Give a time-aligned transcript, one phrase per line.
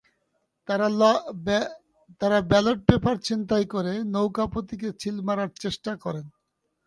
[2.21, 6.25] তাঁরা ballot paper ছিনতাই করে নৌকা প্রতীকে সিল মারার চেষ্টা করেন।